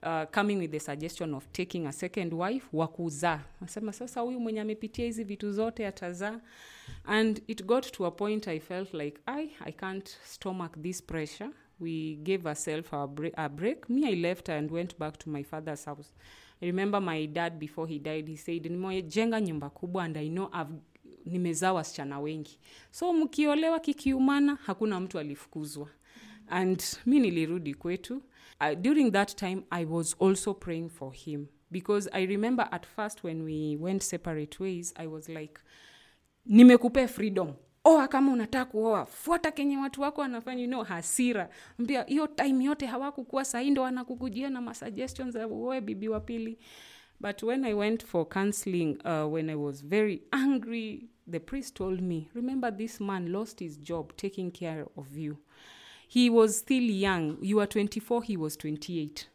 [0.03, 3.41] uh, coming with the suggestion of taking a second wife wa kuzaa.
[3.61, 6.39] Nasema sasa huyu mwenye amepitia hizi vitu zote atazaa.
[7.05, 11.49] And it got to a point i felt like i i can't stomach this pressure.
[11.79, 13.89] We gave ourselves a, bre- a break.
[13.89, 16.13] Me i left and went back to my father's house.
[16.61, 20.49] I remember my dad before he died he said nimejenga nyumba kubwa and i know
[20.53, 20.73] I've
[21.25, 22.59] nimezaa wasichana wengi.
[22.91, 25.89] So mkiolewa kikiumana hakuna mtu alifukuzwa.
[26.47, 28.21] And mi nilirudi kwetu
[28.61, 31.47] uh, during that time i was also praying for him.
[31.71, 35.59] Because i remember at first when we went separate ways i was like
[36.45, 37.53] nimekupea freedom.
[37.83, 40.61] Oa kama unataka kuoa fuata kenye watu wako wanafanya.
[40.61, 41.49] You know, hasira.
[41.79, 46.57] Mpia hiyo time yote hawakukuwa sahii ndo wanakukujia na masuggestions za uoe bibi wa pili.
[47.19, 52.01] But when i went for counseling uh, when i was very angry the priest told
[52.01, 55.37] me remember this man lost his job taking care of you
[56.07, 57.37] he was still young.
[57.41, 59.25] You are 24 he was 28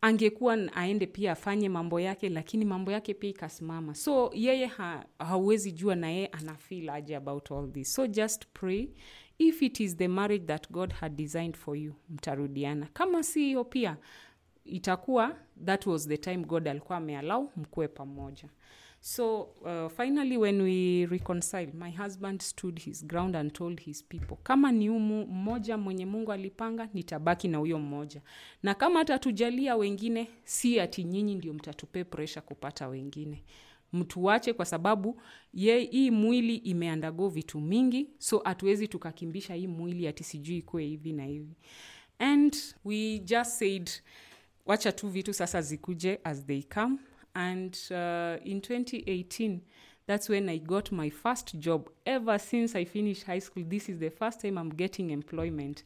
[0.00, 3.94] angekuwa aende pia afanye mambo yake lakini mambo yake pia ikasimama.
[3.94, 7.94] So yeye ha, hauwezi jua na yeye anafeel aje about all this.
[7.94, 8.88] So just pray.
[9.38, 12.86] If it is the marriage that god had designed for you mtarudiana.
[12.92, 13.96] Kama si hiyo pia
[14.64, 18.48] itakuwa that was the time god alikuwa amealau mkuwe pamoja
[19.00, 24.36] so uh, finally when we reconcile, my husband stood his ground and told his people
[24.42, 28.22] kama ni umu mmoja mwenye mungu alipanga nitabaki na huyo mmoja.
[28.62, 33.42] Na kama atatujalia wengine si ati nyinyi ndio mtatupe presha kupata wengine.
[33.92, 35.20] Mtuache kwa sababu
[35.54, 41.12] ye hii mwili imeandago vitu mingi so hatuwezi tukakimbisha hii mwili ati sijui ikuwe hivi
[41.12, 41.56] na hivi.
[42.18, 43.90] And we just said
[44.66, 46.96] wacha tu vitu sasa zikuje as they come
[47.36, 49.62] and uh, in 2018
[50.06, 51.88] that's when i got my first job.
[52.04, 55.84] Ever since i finished high school this is the first time i'm getting employment.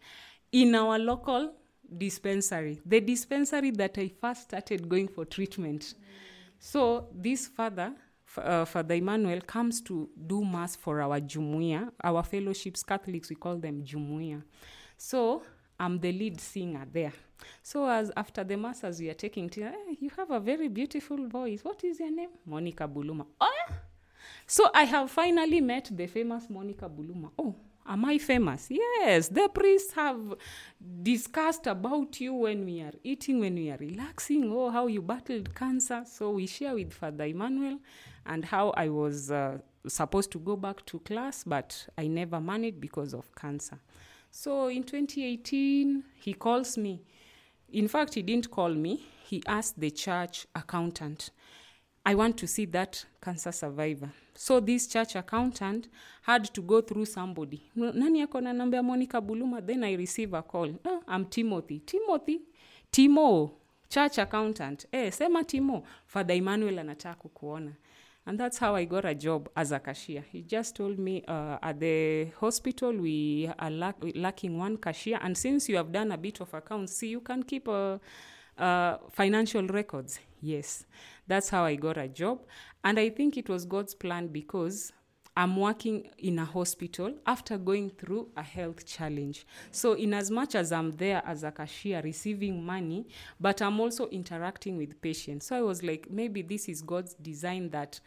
[0.52, 1.52] In our local
[1.98, 5.94] dispensary the dispensary that i first started going for treatment.
[6.60, 7.94] So this father
[8.36, 13.56] uh, father emmanuel comes to do mass for our jumuia our fellowships catholics we call
[13.56, 14.40] them jumuia
[14.96, 15.42] so
[15.80, 17.12] i'm the lead singer there
[17.62, 21.26] so as after the masses, we are taking tea, "Eh, you have a very beautiful
[21.28, 23.74] voice what is your name monica buluma oh
[24.46, 27.30] so I have finally met the famous Monica Buluma.
[27.38, 27.54] Oh,
[27.86, 28.66] am I famous?
[28.68, 30.18] Yes, the priests have
[31.02, 35.54] discussed about you when we are eating, when we are relaxing, oh, how you battled
[35.54, 36.02] cancer.
[36.04, 37.78] So we share with Father Emmanuel
[38.26, 42.80] and how I was uh, supposed to go back to class, but I never managed
[42.80, 43.78] because of cancer.
[44.32, 47.02] So in 2018, he calls me.
[47.72, 51.30] In fact, he didn't call me, he asked the church accountant.
[52.04, 54.10] I want to see that cancer survivor.
[54.34, 55.88] So this church accountant
[56.22, 57.62] had to go through somebody.
[57.76, 59.60] Nani ako na namba ya Monica Buluma?
[59.64, 60.74] Then I receive a call.
[60.84, 61.80] Oh, I'm Timothy.
[61.80, 62.40] Timothy?
[62.90, 63.50] Timo,
[63.88, 64.86] church accountant.
[64.92, 65.84] Eh, sema Timo.
[66.06, 67.72] Father Emmanuel anataka kukuona.
[68.26, 70.24] And that's how I got a job as a cashier.
[70.30, 75.18] He just told me uh, at the hospital we are lack- lacking one cashier.
[75.22, 77.98] And since you have done a bit of accounts, see, you can keep uh,
[78.58, 80.20] uh, financial records.
[80.42, 80.84] Yes,
[81.26, 82.40] that's how I got a job.
[82.84, 84.92] And I think it was God's plan because
[85.40, 89.46] I'm working in a hospital after going through a health challenge.
[89.70, 93.08] So, in as much as I'm there as a cashier receiving money,
[93.40, 95.46] but I'm also interacting with patients.
[95.46, 98.00] So, I was like, maybe this is God's design that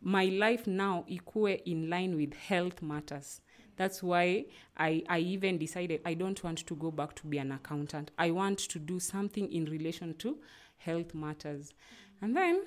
[0.00, 3.42] my life now equate in line with health matters.
[3.76, 7.52] That's why I, I even decided I don't want to go back to be an
[7.52, 8.12] accountant.
[8.18, 10.38] I want to do something in relation to
[10.78, 11.74] health matters.
[12.22, 12.62] And then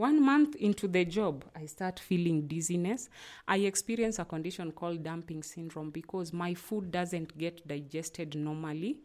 [0.00, 3.10] one month into the job, I start feeling dizziness.
[3.46, 8.96] I experience a condition called dumping syndrome because my food doesn't get digested normally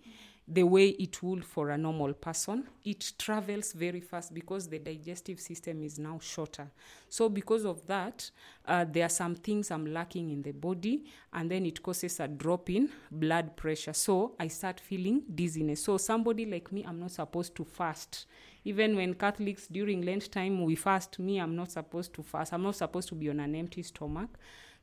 [0.47, 2.65] the way it would for a normal person.
[2.83, 6.69] It travels very fast because the digestive system is now shorter.
[7.09, 8.29] So, because of that,
[8.67, 12.27] uh, there are some things I'm lacking in the body, and then it causes a
[12.27, 13.93] drop in blood pressure.
[13.93, 15.83] So, I start feeling dizziness.
[15.83, 18.27] So, somebody like me, I'm not supposed to fast.
[18.63, 22.53] Even when Catholics during Lent time we fast, me, I'm not supposed to fast.
[22.53, 24.29] I'm not supposed to be on an empty stomach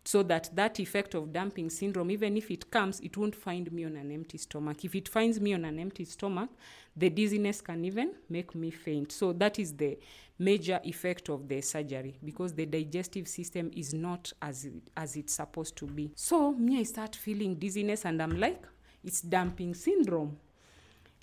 [0.04, 3.84] so that that effect of dumping syndrome even if it comes it won't find me
[3.84, 6.50] on an empty stomach if it finds me on an empty stomach
[6.96, 9.96] the dizziness can even make me faint so that is the
[10.38, 15.76] major effect of the surgery because the digestive system is not as as it's supposed
[15.76, 18.64] to be so me i start feeling dizziness and i'm like
[19.04, 20.36] it's dumping syndrome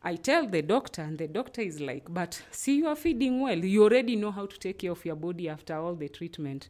[0.01, 3.57] I tell the doctor, and the doctor is like, But see, you are feeding well.
[3.57, 6.69] You already know how to take care of your body after all the treatment.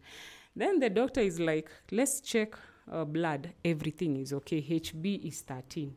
[0.59, 2.53] Then the doctor is like, Let's check
[2.91, 3.53] uh, blood.
[3.63, 4.61] Everything is okay.
[4.61, 5.95] HB is 13.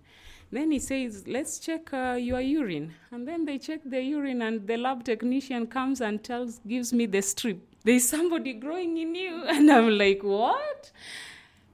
[0.53, 2.95] Then he says, Let's check uh, your urine.
[3.11, 7.07] And then they check the urine, and the lab technician comes and tells, gives me
[7.07, 7.59] the strip.
[7.83, 9.43] There's somebody growing in you.
[9.49, 10.93] And I'm like, What?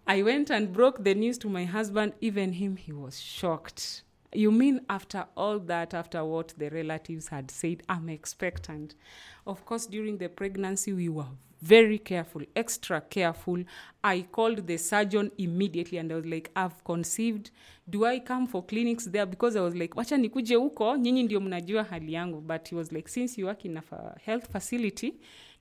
[0.07, 2.15] I went and broke the news to my husband.
[2.23, 4.03] Even him, he was shocked.
[4.33, 8.95] You mean after all that, after what the relatives had said, I'm expectant?
[9.47, 11.27] Of course, during the pregnancy, we were
[11.63, 13.65] very careful, extra careful.
[14.05, 17.51] I called the surgeon immediately and I was like, I've conceived.
[17.91, 19.27] Do I come for clinics there?
[19.27, 22.41] Because I was like, wacha nikuje huko, nyinyi ndio mnajua hali yangu.
[22.41, 23.83] But he was like, since you work in a
[24.25, 25.15] health facility,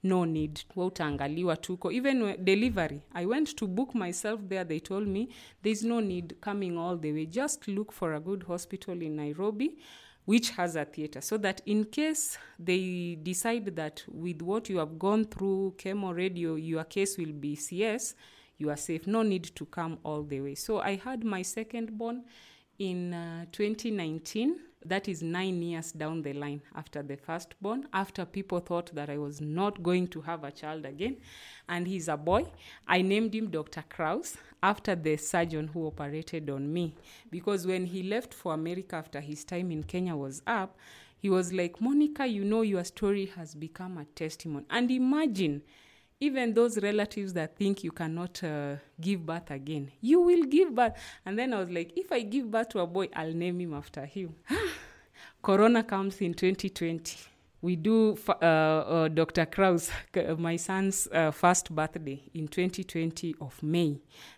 [0.03, 5.07] no need we utaangaliwa tuko even delivery i went to book myself there they told
[5.07, 5.27] me
[5.63, 9.77] there's no need coming all the way just look for a good hospital in nairobi
[10.27, 14.99] which has a theater so that in case they decide that with what you have
[14.99, 18.13] gone through chemo radio your case will be cs
[18.57, 19.07] you are safe.
[19.07, 20.55] No need to come all the way.
[20.55, 22.23] So i had my second born
[22.79, 28.59] in uh, 2019 that is nine years down the line after the firstborn after people
[28.59, 31.17] thought that i was not going to have a child again.
[31.69, 32.45] And he's a boy.
[32.87, 36.95] I named him dr kraus after the surgeon who operated on me.
[37.29, 40.77] Because when he left for america after his time in kenya was up
[41.19, 44.65] he was like monica you know your story has become a testimony.
[44.69, 45.61] And imagine
[46.19, 49.91] even those relatives that think you cannot uh, give birth again.
[50.01, 50.93] You will give birth.
[51.25, 53.73] And then i was like if i give birth to a boy i'll name him
[53.73, 54.35] after him.
[55.41, 59.45] Corona comes in 2020 we do uh, uh, Dr.
[59.47, 59.89] Kraus,
[60.37, 63.97] my son's uh, first birthday in 2020 of May.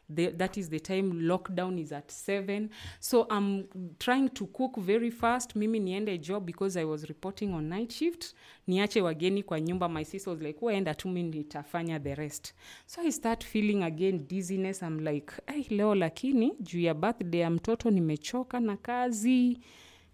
[0.09, 2.69] The, that is the time lockdown is at seven.
[2.99, 3.67] So I'm
[3.99, 5.55] trying to cook very fast.
[5.55, 8.33] Mimi niende job because I was reporting on night shift.
[8.67, 9.89] Niache wageni kwa nyumba.
[9.89, 12.53] My sister was like, waenda tu mi nitafanya the rest.
[12.85, 14.81] So I start feeling again dizziness.
[14.81, 19.59] I'm like, hey, leo lakini juu ya birthday ya mtoto nimechoka na kazi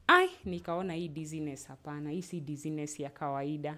[0.08, 3.78] ai nikaona hii dizziness hapana hii si dizziness ya kawaida.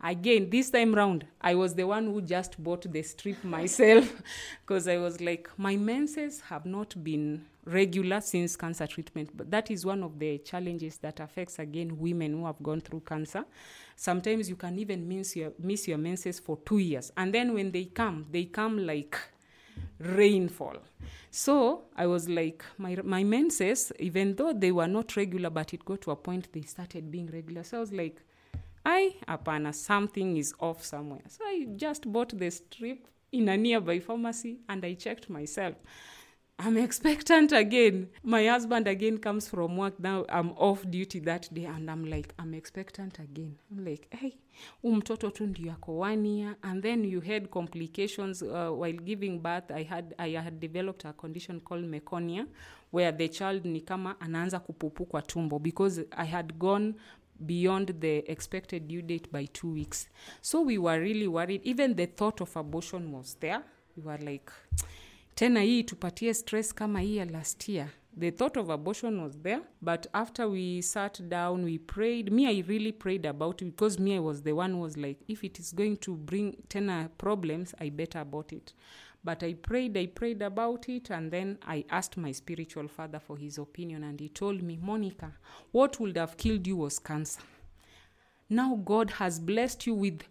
[0.00, 4.20] Again this time round i was the one who just bought the strip myself
[4.66, 9.70] because i was like my menses have not been regular since cancer treatment but that
[9.70, 13.44] is one of the challenges that affects again women who have gone through cancer.
[13.96, 17.72] Sometimes you can even miss your, miss your menses for two years and then when
[17.72, 19.16] they come they come like
[19.98, 20.76] rainfall.
[21.30, 25.84] So I was like, my, my menses, even though they were not regular, but it
[25.84, 27.62] got to a point they started being regular.
[27.62, 28.22] So I was like,
[28.84, 31.22] I, apana, something is off somewhere.
[31.28, 35.74] So I just bought the strip in a nearby pharmacy and I checked myself.
[36.58, 38.08] I'm expectant again.
[38.22, 40.24] My husband again comes from work now.
[40.30, 43.58] I'm off duty that day and I'm like, I'm expectant again.
[43.70, 44.38] I'm like, hey,
[44.84, 49.70] umtoto tu ndio yako one year and then you had complications uh, while giving birth.
[49.70, 52.46] I had I had developed a condition called meconia
[52.90, 56.94] where the child ni kama anaanza kupupu kwa tumbo because I had gone
[57.38, 60.08] beyond the expected due date by two weeks.
[60.40, 61.60] So we were really worried.
[61.64, 63.60] Even the thought of abortion was there.
[63.96, 64.50] We were like,
[65.36, 67.88] tena hii tupatie stress kama hii ya last year.
[68.18, 72.32] The thought of abortion was there but after we sat down we prayed.
[72.32, 75.20] Me i really prayed about it because me i was the one who was like
[75.28, 78.74] if it is going to bring tena problems i better abort it.
[79.24, 83.36] But i prayed i prayed about it and then i asked my spiritual father for
[83.38, 85.32] his opinion and he told me monica
[85.72, 87.42] what would have killed you was cancer.
[88.48, 90.22] Now god has blessed you with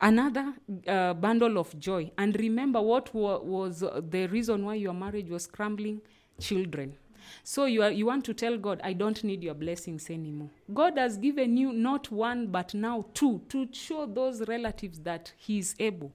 [0.00, 0.54] another
[0.86, 2.10] uh, bundle of joy.
[2.16, 6.00] And remember what wa- was the reason why your marriage was crumbling?
[6.40, 6.96] Children.
[7.44, 10.50] So you, are, you want to tell god i don't need your blessings anymore.
[10.72, 15.58] God has given you not one but now two to show those relatives that he
[15.58, 16.12] is able.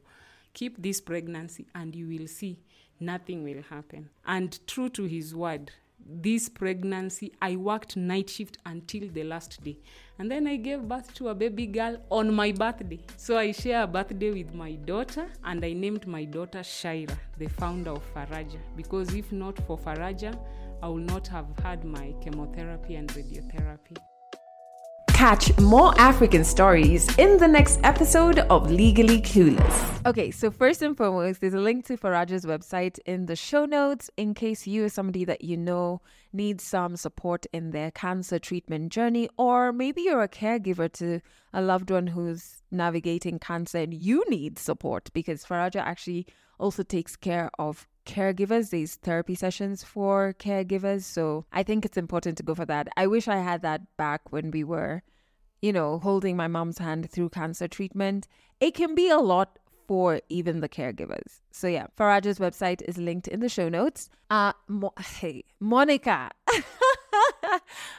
[0.54, 2.58] Keep this pregnancy and you will see
[3.00, 4.10] nothing will happen.
[4.26, 5.72] And true to his word
[6.08, 9.78] this pregnancy i worked night shift until the last day.
[10.20, 13.00] And then i gave birth to a baby girl on my birthday.
[13.18, 17.48] So i share a birthday with my daughter and i named my daughter shaira the
[17.48, 18.60] founder of faraja.
[18.76, 20.38] Because if not for faraja
[20.82, 23.98] i would not have had my chemotherapy and radiotherapy
[25.26, 30.06] Catch more African stories in the next episode of Legally Clueless.
[30.06, 34.12] Okay, so first and foremost, there's a link to Faraja's website in the show notes
[34.18, 36.00] in case you or somebody that you know
[36.32, 41.22] needs some support in their cancer treatment journey, or maybe you're a caregiver to
[41.52, 46.28] a loved one who's navigating cancer and you need support because Faraja actually
[46.60, 48.70] also takes care of caregivers.
[48.70, 51.02] There's therapy sessions for caregivers.
[51.02, 52.90] So I think it's important to go for that.
[52.96, 55.02] I wish I had that back when we were,
[55.66, 58.28] you know, holding my mom's hand through cancer treatment.
[58.60, 59.58] It can be a lot
[59.88, 61.42] for even the caregivers.
[61.52, 64.10] So yeah, Faraja's website is linked in the show notes.
[64.30, 66.30] Uh Mo- hey, Monica.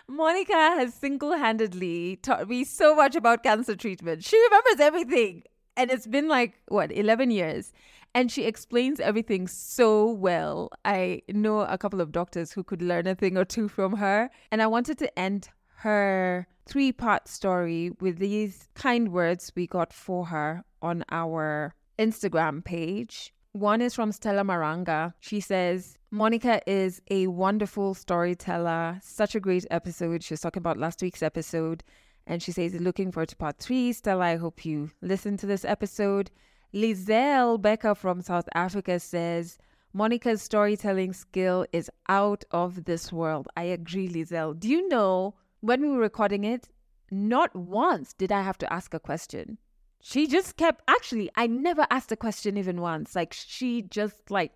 [0.09, 4.23] Monica has single-handedly taught me so much about cancer treatment.
[4.23, 5.43] She remembers everything.
[5.77, 7.73] And it's been like what, 11 years.
[8.15, 10.71] And she explains everything so well.
[10.85, 14.31] I know a couple of doctors who could learn a thing or two from her.
[14.53, 15.49] And I wanted to end
[15.87, 22.65] her three part story with these kind words we got for her on our Instagram
[22.65, 23.33] page.
[23.53, 25.15] One is from Stella Maranga.
[25.21, 28.99] She says, Monica is a wonderful storyteller.
[29.01, 30.25] Such a great episode.
[30.25, 31.85] She was talking about last week's episode.
[32.27, 33.93] And she says, looking forward to part three.
[33.93, 36.33] Stella, I hope you listen to this episode.
[36.75, 39.57] Lizelle Becker from South Africa says,
[39.93, 43.47] Monica's storytelling skill is out of this world.
[43.57, 44.59] I agree, Lizelle.
[44.59, 46.69] Do you know when we were recording it,
[47.11, 49.59] not once did I have to ask a question.
[50.01, 53.17] She just kept, actually, I never asked a question even once.
[53.17, 54.53] Like, she just like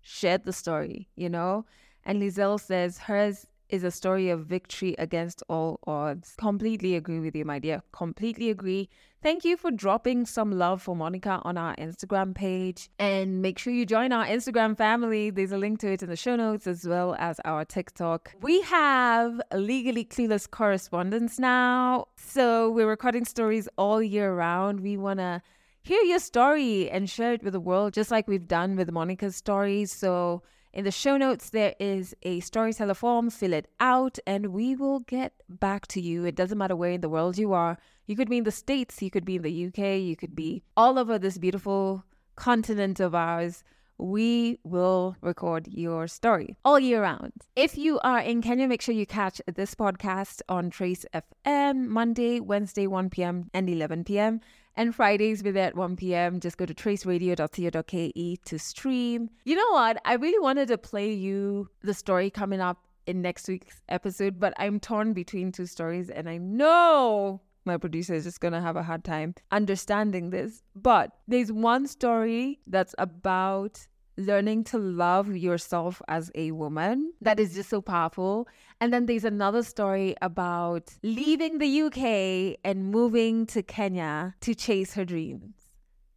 [0.00, 1.64] shared the story, you know?
[2.04, 6.34] And Lizelle says hers is a story of victory against all odds.
[6.36, 7.82] Completely agree with you, my dear.
[7.92, 8.90] Completely agree.
[9.22, 12.90] Thank you for dropping some love for Monica on our Instagram page.
[12.98, 15.30] And make sure you join our Instagram family.
[15.30, 18.34] There's a link to it in the show notes as well as our TikTok.
[18.42, 22.06] We have Legally Clueless correspondence now.
[22.16, 24.80] So we're recording stories all year round.
[24.80, 25.40] We want to
[25.84, 29.36] hear your story and share it with the world, just like we've done with Monica's
[29.36, 29.84] story.
[29.84, 30.42] So
[30.72, 33.28] In the show notes, there is a storyteller form.
[33.28, 36.24] Fill it out, and we will get back to you.
[36.24, 37.76] It doesn't matter where in the world you are.
[38.06, 40.62] You could be in the States, you could be in the UK, you could be
[40.76, 42.04] all over this beautiful
[42.36, 43.62] continent of ours
[44.02, 47.32] we will record your story all year round.
[47.54, 52.40] If you are in Kenya, make sure you catch this podcast on Trace FM Monday,
[52.40, 53.50] Wednesday, 1 p.m.
[53.54, 54.40] and 11 p.m.
[54.76, 56.40] And Fridays we're there at 1 p.m.
[56.40, 59.30] Just go to traceradio.co.ke to stream.
[59.44, 60.00] You know what?
[60.04, 64.54] I really wanted to play you the story coming up in next week's episode, but
[64.56, 68.76] I'm torn between two stories and I know my producer is just going to have
[68.76, 70.62] a hard time understanding this.
[70.74, 73.86] But there's one story that's about
[74.16, 78.48] learning to love yourself as a woman that is just so powerful.
[78.80, 84.94] And then there's another story about leaving the UK and moving to Kenya to chase
[84.94, 85.54] her dreams.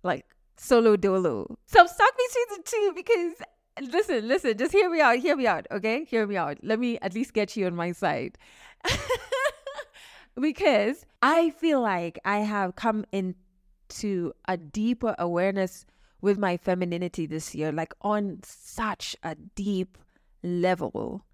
[0.04, 0.26] Like
[0.58, 1.58] solo dolo.
[1.66, 5.48] So I'm stuck between the two because listen, listen, just hear me out, hear me
[5.48, 6.06] out, okay?
[6.06, 6.58] Hear me out.
[6.64, 8.38] Let me at least get you on my side.
[10.40, 15.86] because I feel like I have come into a deeper awareness
[16.22, 19.98] with my femininity this year, like on such a deep
[20.44, 21.26] level.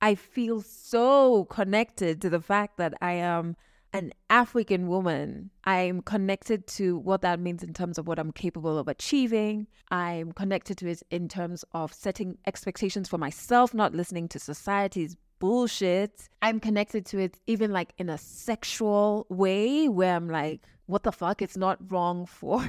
[0.00, 3.56] I feel so connected to the fact that I am
[3.92, 5.50] an African woman.
[5.64, 9.66] I'm connected to what that means in terms of what I'm capable of achieving.
[9.90, 15.16] I'm connected to it in terms of setting expectations for myself, not listening to society's
[15.38, 16.28] bullshit.
[16.42, 21.12] I'm connected to it even like in a sexual way where I'm like, what the
[21.12, 21.42] fuck?
[21.42, 22.64] It's not wrong for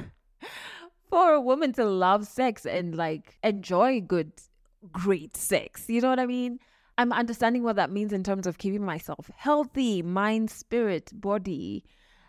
[1.10, 4.32] for a woman to love sex and like enjoy good,
[4.92, 5.84] great sex.
[5.88, 6.60] You know what I mean?
[6.96, 11.84] I'm understanding what that means in terms of keeping myself healthy, mind, spirit, body.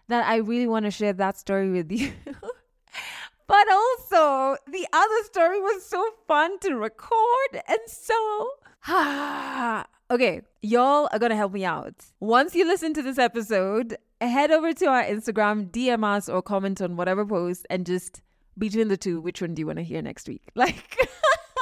[0.07, 2.11] That I really want to share that story with you.
[3.47, 7.61] but also, the other story was so fun to record.
[7.67, 8.49] And so,
[10.11, 11.93] okay, y'all are going to help me out.
[12.19, 16.81] Once you listen to this episode, head over to our Instagram, DM us, or comment
[16.81, 18.21] on whatever post and just
[18.57, 20.43] between the two, which one do you want to hear next week?
[20.55, 20.97] Like,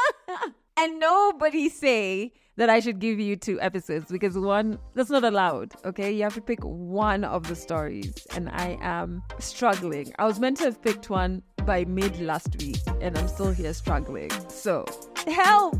[0.77, 5.73] and nobody say that I should give you two episodes because one, that's not allowed.
[5.85, 6.11] Okay.
[6.11, 8.27] You have to pick one of the stories.
[8.35, 10.13] And I am struggling.
[10.19, 13.73] I was meant to have picked one by mid last week and I'm still here
[13.73, 14.29] struggling.
[14.49, 14.85] So
[15.25, 15.79] help.